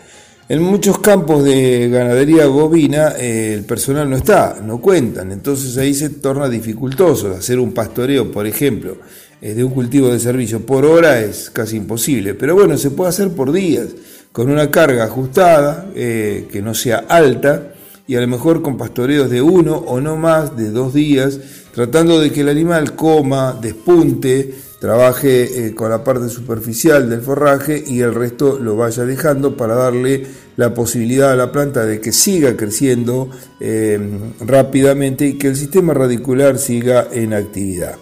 En 0.50 0.62
muchos 0.62 0.98
campos 1.00 1.44
de 1.44 1.90
ganadería 1.90 2.46
bovina 2.46 3.12
eh, 3.18 3.52
el 3.52 3.64
personal 3.64 4.08
no 4.08 4.16
está, 4.16 4.58
no 4.64 4.80
cuentan, 4.80 5.30
entonces 5.30 5.76
ahí 5.76 5.92
se 5.92 6.08
torna 6.08 6.48
dificultoso. 6.48 7.34
Hacer 7.34 7.58
un 7.58 7.72
pastoreo, 7.72 8.32
por 8.32 8.46
ejemplo, 8.46 8.96
de 9.42 9.62
un 9.62 9.72
cultivo 9.72 10.08
de 10.08 10.18
servicio 10.18 10.64
por 10.64 10.86
hora 10.86 11.20
es 11.20 11.50
casi 11.50 11.76
imposible, 11.76 12.32
pero 12.32 12.54
bueno, 12.54 12.78
se 12.78 12.90
puede 12.90 13.10
hacer 13.10 13.30
por 13.32 13.52
días 13.52 13.88
con 14.32 14.50
una 14.50 14.70
carga 14.70 15.04
ajustada, 15.04 15.90
eh, 15.94 16.46
que 16.50 16.62
no 16.62 16.74
sea 16.74 17.04
alta, 17.08 17.74
y 18.06 18.16
a 18.16 18.20
lo 18.20 18.28
mejor 18.28 18.62
con 18.62 18.78
pastoreos 18.78 19.28
de 19.28 19.42
uno 19.42 19.76
o 19.76 20.00
no 20.00 20.16
más 20.16 20.56
de 20.56 20.70
dos 20.70 20.94
días, 20.94 21.38
tratando 21.74 22.18
de 22.20 22.32
que 22.32 22.40
el 22.40 22.48
animal 22.48 22.94
coma, 22.94 23.58
despunte, 23.60 24.54
trabaje 24.78 25.66
eh, 25.66 25.74
con 25.74 25.90
la 25.90 26.04
parte 26.04 26.28
superficial 26.28 27.10
del 27.10 27.20
forraje 27.20 27.82
y 27.84 28.00
el 28.00 28.14
resto 28.14 28.58
lo 28.58 28.76
vaya 28.76 29.04
dejando 29.04 29.56
para 29.56 29.74
darle 29.74 30.26
la 30.56 30.72
posibilidad 30.72 31.32
a 31.32 31.36
la 31.36 31.50
planta 31.50 31.84
de 31.84 32.00
que 32.00 32.12
siga 32.12 32.56
creciendo 32.56 33.28
eh, 33.60 33.98
rápidamente 34.40 35.26
y 35.26 35.34
que 35.34 35.48
el 35.48 35.56
sistema 35.56 35.94
radicular 35.94 36.58
siga 36.58 37.08
en 37.12 37.34
actividad. 37.34 37.96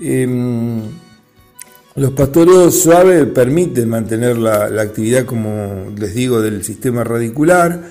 Em, 0.00 0.82
los 1.96 2.12
pastoreos 2.12 2.80
suaves 2.80 3.26
permiten 3.26 3.88
mantener 3.88 4.38
la, 4.38 4.64
actividad, 4.80 5.24
como 5.26 5.92
les 5.96 6.14
digo, 6.14 6.40
del 6.40 6.64
sistema 6.64 7.04
radicular 7.04 7.82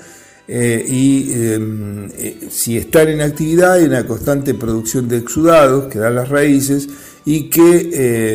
eh, 0.47 0.83
y 0.87 1.31
em, 1.33 2.09
si 2.49 2.77
están 2.77 3.09
en 3.09 3.21
actividad 3.21 3.73
hay 3.73 3.83
una 3.83 4.05
constante 4.07 4.53
producción 4.53 5.07
de 5.07 5.17
exudados 5.17 5.85
que 5.87 5.99
dan 5.99 6.15
las 6.15 6.29
raíces 6.29 6.89
y 7.25 7.49
que 7.49 7.89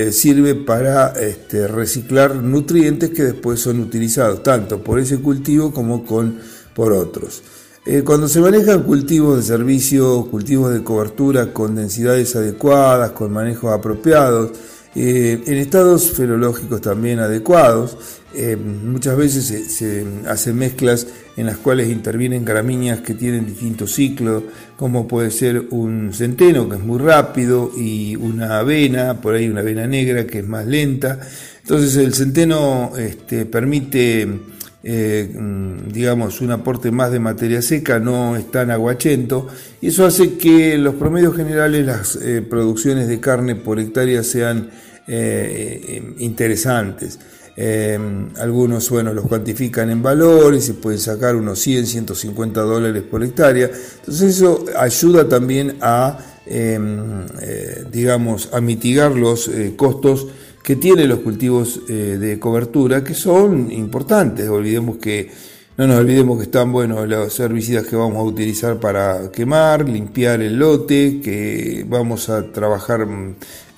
eh, 0.07 0.13
sirve 0.13 0.55
para 0.55 1.09
este, 1.21 1.67
reciclar 1.67 2.37
nutrientes 2.37 3.11
que 3.11 3.25
después 3.25 3.61
son 3.61 3.81
utilizados 3.81 4.43
tanto 4.43 4.83
por 4.83 4.99
ese 4.99 5.19
cultivo 5.19 5.73
como 5.73 6.05
con, 6.05 6.39
por 6.75 6.93
otros. 6.93 7.43
Cuando 8.05 8.27
se 8.27 8.41
manejan 8.41 8.83
cultivos 8.83 9.37
de 9.37 9.43
servicio, 9.45 10.27
cultivos 10.29 10.73
de 10.73 10.83
cobertura 10.83 11.53
con 11.53 11.77
densidades 11.77 12.35
adecuadas, 12.35 13.13
con 13.13 13.33
manejos 13.33 13.73
apropiados, 13.73 14.51
eh, 14.99 15.43
en 15.47 15.59
estados 15.59 16.13
ferológicos 16.13 16.81
también 16.81 17.19
adecuados, 17.19 17.99
eh, 18.35 18.57
muchas 18.57 19.15
veces 19.15 19.75
se, 19.75 20.07
hacen 20.27 20.57
mezclas 20.57 21.07
en 21.37 21.45
las 21.45 21.59
cuales 21.59 21.91
intervienen 21.91 22.47
gramíneas 22.47 23.03
que 23.03 23.13
tienen 23.13 23.45
distintos 23.45 23.93
ciclos, 23.93 24.45
como 24.75 25.07
puede 25.07 25.31
ser 25.31 25.67
un 25.69 26.15
centeno 26.15 26.67
que 26.67 26.77
es 26.77 26.83
muy 26.83 26.99
rápido 26.99 27.71
y 27.77 28.17
una 28.17 28.61
avena, 28.61 29.21
por 29.21 29.35
ahí 29.35 29.51
una 29.51 29.61
avena 29.61 29.87
negra 29.87 30.27
que 30.27 30.39
es 30.39 30.47
más 30.47 30.65
lenta. 30.65 31.21
Entonces 31.61 31.95
el 31.97 32.15
centeno 32.15 32.93
este, 32.97 33.45
permite 33.45 34.27
eh, 34.83 35.31
digamos, 35.93 36.41
un 36.41 36.53
aporte 36.53 36.91
más 36.91 37.13
de 37.13 37.21
materia 37.21 37.61
seca, 37.61 37.99
no 37.99 38.35
es 38.35 38.51
tan 38.51 38.71
aguachento, 38.71 39.49
y 39.83 39.89
eso 39.89 40.07
hace 40.07 40.39
que 40.39 40.79
los 40.79 40.95
promedios 40.95 41.37
generales 41.37 41.85
las 41.85 42.19
producciones 42.49 43.09
de 43.09 43.21
carne 43.21 43.57
por 43.57 43.79
hectárea 43.81 44.23
sean 44.23 44.71
eh, 45.09 45.81
eh, 45.89 46.15
interesantes. 46.19 47.19
Eh, 47.57 47.99
algunos, 48.39 48.91
bueno, 48.91 49.15
los 49.15 49.27
cuantifican 49.27 49.89
en 49.89 50.03
valores 50.03 50.69
y 50.69 50.73
pueden 50.73 50.99
sacar 50.99 51.37
unos 51.37 51.61
100, 51.61 51.87
150 51.87 52.61
dólares 52.61 53.05
por 53.05 53.23
hectárea. 53.23 53.71
Entonces 54.01 54.37
eso 54.37 54.65
ayuda 54.77 55.29
también 55.29 55.77
a, 55.81 56.19
em, 56.45 57.25
digamos, 57.91 58.51
a 58.53 58.61
mitigar 58.61 59.13
los 59.13 59.51
costos 59.77 60.27
que 60.63 60.77
tienen 60.77 61.09
los 61.09 61.21
cultivos 61.21 61.81
de 61.87 62.39
cobertura, 62.41 63.05
que 63.05 63.15
son 63.15 63.71
importantes. 63.71 64.49
Olvidemos 64.49 64.97
que 64.97 65.31
no 65.79 65.87
nos 65.87 65.99
olvidemos 65.99 66.39
que 66.39 66.45
están 66.45 66.73
buenos 66.73 67.07
los 67.07 67.39
herbicidas 67.39 67.87
que 67.87 67.97
vamos 67.97 68.17
a 68.17 68.23
utilizar 68.23 68.81
para 68.81 69.31
quemar, 69.31 69.87
limpiar 69.87 70.41
el 70.41 70.59
lote, 70.59 71.21
que 71.23 71.85
vamos 71.87 72.31
a 72.31 72.51
trabajar 72.51 73.07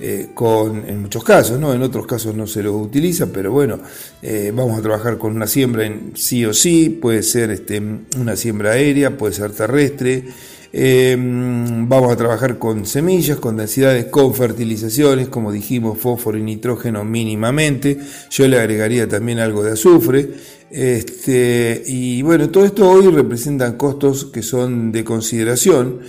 eh, 0.00 0.28
con, 0.34 0.88
en 0.88 1.02
muchos 1.02 1.24
casos, 1.24 1.58
¿no? 1.58 1.74
En 1.74 1.82
otros 1.82 2.06
casos 2.06 2.34
no 2.34 2.46
se 2.46 2.62
los 2.62 2.74
utiliza, 2.74 3.26
pero 3.32 3.50
bueno, 3.50 3.80
eh, 4.22 4.52
vamos 4.54 4.78
a 4.78 4.82
trabajar 4.82 5.18
con 5.18 5.34
una 5.34 5.46
siembra 5.46 5.86
en 5.86 6.12
sí 6.14 6.44
o 6.44 6.54
sí, 6.54 6.88
puede 6.88 7.22
ser 7.22 7.50
este, 7.50 7.82
una 8.18 8.36
siembra 8.36 8.72
aérea, 8.72 9.16
puede 9.16 9.34
ser 9.34 9.50
terrestre. 9.50 10.24
Em, 10.70 11.88
vamos 11.88 12.12
a 12.12 12.16
trabajar 12.16 12.58
con 12.58 12.84
semillas, 12.84 13.38
con 13.38 13.56
densidades, 13.56 14.06
con 14.06 14.34
fertilizaciones, 14.34 15.28
como 15.28 15.50
dijimos, 15.50 15.98
fósforo 15.98 16.36
y 16.36 16.42
nitrógeno 16.42 17.04
mínimamente. 17.04 17.98
Yo 18.30 18.46
le 18.46 18.58
agregaría 18.58 19.08
también 19.08 19.38
algo 19.38 19.62
de 19.62 19.72
azufre. 19.72 20.28
Este, 20.70 21.82
y 21.86 22.20
bueno, 22.20 22.50
todo 22.50 22.66
esto 22.66 22.88
hoy 22.88 23.08
representan 23.08 23.78
costos 23.78 24.26
que 24.26 24.42
son 24.42 24.92
de 24.92 25.02
consideración, 25.02 26.00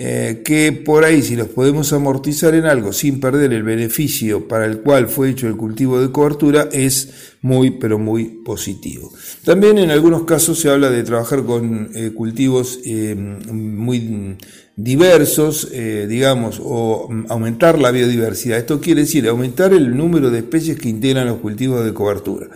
eh, 0.00 0.42
que 0.44 0.70
por 0.70 1.04
ahí 1.04 1.22
si 1.22 1.34
los 1.34 1.48
podemos 1.48 1.92
amortizar 1.92 2.54
en 2.54 2.66
algo 2.66 2.92
sin 2.92 3.18
perder 3.18 3.52
el 3.52 3.64
beneficio 3.64 4.46
para 4.46 4.64
el 4.64 4.78
cual 4.78 5.08
fue 5.08 5.30
hecho 5.30 5.48
el 5.48 5.56
cultivo 5.56 6.00
de 6.00 6.12
cobertura, 6.12 6.68
es 6.70 7.34
muy, 7.42 7.72
pero 7.72 7.98
muy 7.98 8.26
positivo. 8.26 9.12
También 9.44 9.76
en 9.76 9.90
algunos 9.90 10.22
casos 10.22 10.60
se 10.60 10.70
habla 10.70 10.88
de 10.88 11.02
trabajar 11.02 11.42
con 11.42 11.90
eh, 11.96 12.12
cultivos 12.14 12.78
eh, 12.84 13.16
muy 13.16 14.36
diversos, 14.76 15.68
digamos, 15.72 16.60
o 16.62 17.08
aumentar 17.28 17.80
la 17.80 17.90
biodiversidad. 17.90 18.58
Esto 18.58 18.80
quiere 18.80 19.00
decir 19.00 19.26
aumentar 19.26 19.72
el 19.72 19.96
número 19.96 20.30
de 20.30 20.38
especies 20.38 20.78
que 20.78 20.88
integran 20.88 21.26
los 21.26 21.38
cultivos 21.38 21.84
de 21.84 21.92
cobertura. 21.92 22.46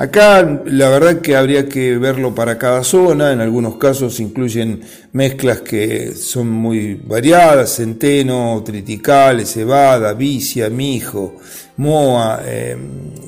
Acá 0.00 0.62
la 0.64 0.88
verdad 0.88 1.20
que 1.20 1.36
habría 1.36 1.68
que 1.68 1.98
verlo 1.98 2.34
para 2.34 2.56
cada 2.56 2.82
zona, 2.84 3.34
en 3.34 3.42
algunos 3.42 3.76
casos 3.76 4.18
incluyen 4.18 4.80
mezclas 5.12 5.60
que 5.60 6.14
son 6.14 6.48
muy 6.50 6.94
variadas, 6.94 7.76
centeno, 7.76 8.62
triticales, 8.64 9.52
cebada, 9.52 10.14
vicia, 10.14 10.70
mijo, 10.70 11.36
moa. 11.76 12.40
Eh, 12.46 12.78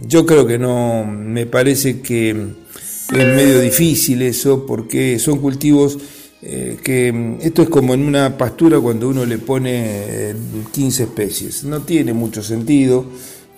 yo 0.07 0.25
creo 0.25 0.47
que 0.47 0.59
no, 0.59 1.05
me 1.05 1.45
parece 1.45 2.01
que 2.01 2.31
es 2.31 2.47
medio 3.11 3.61
difícil 3.61 4.23
eso 4.23 4.65
porque 4.65 5.19
son 5.19 5.41
cultivos 5.41 5.99
eh, 6.41 6.79
que 6.83 7.37
esto 7.43 7.61
es 7.61 7.69
como 7.69 7.93
en 7.93 8.03
una 8.03 8.39
pastura 8.39 8.81
cuando 8.81 9.11
uno 9.11 9.27
le 9.27 9.37
pone 9.37 10.35
15 10.73 11.03
eh, 11.03 11.07
especies, 11.07 11.65
no 11.65 11.83
tiene 11.83 12.15
mucho 12.15 12.43
sentido 12.43 13.05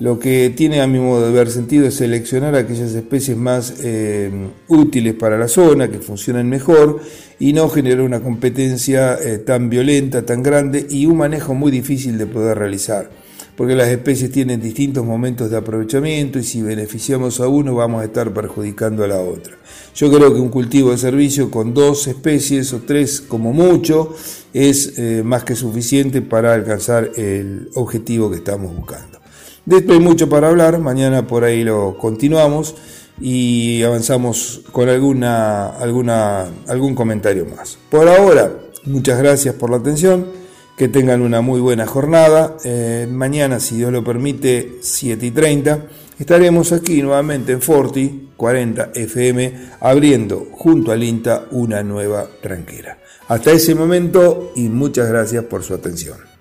lo 0.01 0.19
que 0.19 0.53
tiene 0.57 0.81
a 0.81 0.89
mi 0.89 0.99
modo 0.99 1.27
de 1.27 1.33
ver 1.33 1.49
sentido 1.51 1.87
es 1.87 1.95
seleccionar 1.95 2.57
aquellas 2.57 2.93
especies 2.95 3.37
más 3.37 3.75
eh, 3.83 4.31
útiles 4.67 5.15
para 5.15 5.39
la 5.39 5.47
zona, 5.47 5.89
que 5.89 5.99
funcionen 5.99 6.49
mejor 6.49 7.01
y 7.39 7.53
no 7.53 7.69
generar 7.69 8.01
una 8.01 8.21
competencia 8.21 9.15
eh, 9.15 9.39
tan 9.39 9.71
violenta, 9.71 10.27
tan 10.27 10.43
grande 10.43 10.85
y 10.91 11.07
un 11.07 11.19
manejo 11.19 11.55
muy 11.55 11.71
difícil 11.71 12.19
de 12.19 12.27
poder 12.27 12.59
realizar. 12.59 13.09
Porque 13.57 13.77
las 13.77 13.87
especies 13.87 14.33
tienen 14.33 14.61
distintos 14.61 15.05
momentos 15.07 15.49
de 15.49 15.59
aprovechamiento 15.59 16.41
y 16.41 16.43
si 16.43 16.61
beneficiamos 16.61 17.39
a 17.39 17.47
uno 17.47 17.77
vamos 17.77 18.03
a 18.03 18.07
estar 18.07 18.35
perjudicando 18.35 19.05
a 19.05 19.07
la 19.07 19.21
otra. 19.21 19.55
Yo 19.95 20.11
creo 20.11 20.35
que 20.35 20.41
un 20.41 20.49
cultivo 20.49 20.91
de 20.91 20.99
servicio 20.99 21.53
con 21.53 21.73
dos 21.73 22.09
especies 22.09 22.73
o 22.73 22.81
tres 22.81 23.21
como 23.21 23.53
mucho 23.53 24.13
es 24.53 24.99
eh, 24.99 25.23
más 25.25 25.45
que 25.45 25.55
suficiente 25.55 26.21
para 26.21 26.53
alcanzar 26.53 27.13
el 27.17 27.71
objetivo 27.75 28.29
que 28.29 28.39
estamos 28.39 28.75
buscando. 28.75 29.14
De 29.67 29.79
esto 29.79 29.95
hay 29.95 29.99
mucho 29.99 30.29
para 30.29 30.49
hablar, 30.49 30.79
mañana 30.79 31.27
por 31.27 31.43
ahí 31.43 31.65
lo 31.65 31.97
continuamos 31.97 32.75
y 33.19 33.83
avanzamos 33.83 34.61
con 34.73 34.91
alguna, 34.91 35.71
algún 36.67 36.95
comentario 36.95 37.47
más. 37.47 37.79
Por 37.89 38.09
ahora, 38.09 38.53
muchas 38.85 39.19
gracias 39.19 39.55
por 39.55 39.71
la 39.71 39.79
atención, 39.79 40.27
que 40.77 40.89
tengan 40.89 41.23
una 41.23 41.41
muy 41.41 41.61
buena 41.61 41.87
jornada. 41.87 42.59
Eh, 42.65 43.09
mañana, 43.11 43.59
si 43.59 43.77
Dios 43.77 43.91
lo 43.91 44.05
permite, 44.05 44.79
7 44.83 45.25
y 45.25 45.31
30, 45.31 45.87
estaremos 46.19 46.73
aquí 46.73 47.01
nuevamente 47.01 47.53
en 47.53 47.63
Forti 47.63 48.29
40 48.37 48.91
FM, 48.95 49.71
abriendo 49.81 50.49
junto 50.53 50.93
al 50.93 51.03
INTA 51.03 51.47
una 51.53 51.83
nueva 51.83 52.29
tranquera. 52.43 52.99
Hasta 53.29 53.53
ese 53.53 53.75
momento 53.75 54.53
y 54.57 54.69
muchas 54.69 55.09
gracias 55.09 55.45
por 55.45 55.63
su 55.63 55.73
atención. 55.73 56.34